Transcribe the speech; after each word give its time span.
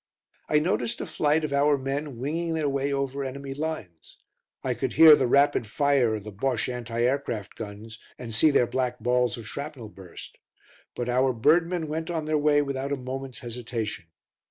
I 0.49 0.57
noticed 0.57 0.99
a 0.99 1.05
flight 1.05 1.43
of 1.43 1.53
our 1.53 1.77
men 1.77 2.17
winging 2.17 2.55
their 2.55 2.67
way 2.67 2.91
over 2.91 3.23
enemy 3.23 3.53
lines. 3.53 4.17
I 4.63 4.73
could 4.73 4.93
hear 4.93 5.15
the 5.15 5.27
rapid 5.27 5.67
fire 5.67 6.15
of 6.15 6.23
the 6.23 6.31
Bosche 6.31 6.69
anti 6.73 7.01
aircraft 7.03 7.53
guns, 7.53 7.99
and 8.17 8.33
see 8.33 8.49
their 8.49 8.65
black 8.65 8.99
balls 9.01 9.37
of 9.37 9.47
shrapnel 9.47 9.89
burst. 9.89 10.39
But 10.95 11.07
our 11.07 11.33
birdmen 11.33 11.87
went 11.87 12.09
on 12.09 12.25
their 12.25 12.39
way 12.39 12.63
without 12.63 12.91
a 12.91 12.97
moment's 12.97 13.41
hesitation. 13.41 14.05